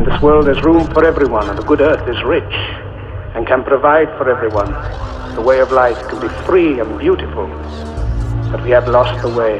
[0.00, 2.54] In this world there's room for everyone, and the good earth is rich
[3.34, 4.72] and can provide for everyone.
[5.34, 7.46] The way of life can be free and beautiful,
[8.50, 9.58] but we have lost the way.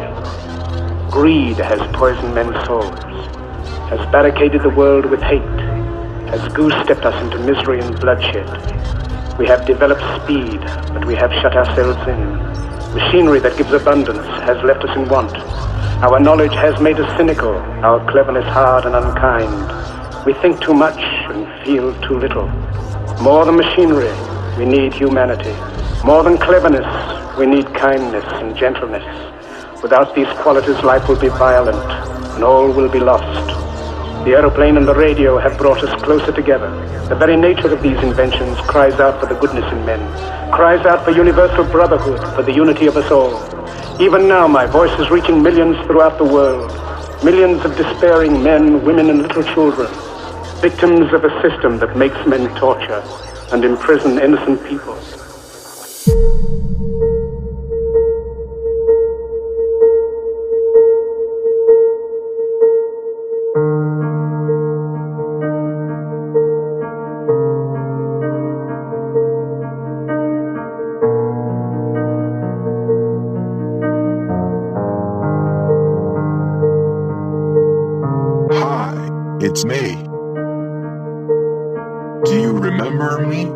[1.11, 2.89] Greed has poisoned men's souls,
[3.91, 5.61] has barricaded the world with hate,
[6.33, 8.49] has goose-stepped us into misery and bloodshed.
[9.39, 10.61] We have developed speed,
[10.95, 12.95] but we have shut ourselves in.
[12.95, 15.37] Machinery that gives abundance has left us in want.
[16.03, 17.53] Our knowledge has made us cynical,
[17.85, 19.80] our cleverness hard and unkind.
[20.27, 21.01] We think too much
[21.33, 22.47] and feel too little.
[23.23, 24.13] More than machinery,
[24.59, 25.55] we need humanity.
[26.05, 29.03] More than cleverness, we need kindness and gentleness.
[29.83, 31.91] Without these qualities, life will be violent
[32.35, 33.47] and all will be lost.
[34.27, 36.69] The aeroplane and the radio have brought us closer together.
[37.09, 40.01] The very nature of these inventions cries out for the goodness in men,
[40.53, 43.41] cries out for universal brotherhood, for the unity of us all.
[44.03, 46.71] Even now, my voice is reaching millions throughout the world.
[47.25, 49.89] Millions of despairing men, women, and little children,
[50.61, 53.03] victims of a system that makes men torture
[53.51, 54.95] and imprison innocent people.
[78.53, 80.10] Hi, it's me.
[82.31, 83.47] Do you remember me?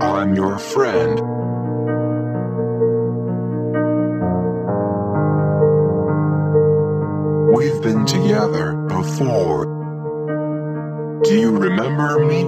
[0.00, 1.20] I'm your friend.
[7.54, 9.66] We've been together before.
[11.22, 12.44] Do you remember me?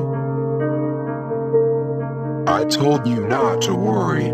[2.50, 4.30] I told you not to worry.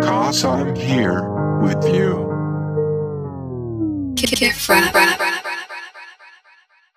[0.00, 1.28] Cause I'm here
[1.60, 2.24] with you.
[4.66, 5.45] Rap, rap.